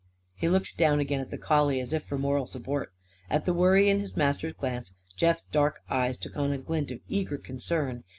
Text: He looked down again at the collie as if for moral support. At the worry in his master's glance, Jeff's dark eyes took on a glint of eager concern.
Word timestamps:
He 0.33 0.49
looked 0.49 0.77
down 0.77 0.99
again 0.99 1.19
at 1.21 1.29
the 1.29 1.37
collie 1.37 1.79
as 1.79 1.93
if 1.93 2.03
for 2.03 2.17
moral 2.17 2.47
support. 2.47 2.91
At 3.29 3.45
the 3.45 3.53
worry 3.53 3.87
in 3.87 3.99
his 3.99 4.17
master's 4.17 4.53
glance, 4.53 4.93
Jeff's 5.15 5.43
dark 5.45 5.81
eyes 5.91 6.17
took 6.17 6.35
on 6.35 6.51
a 6.51 6.57
glint 6.57 6.89
of 6.89 7.01
eager 7.07 7.37
concern. 7.37 8.03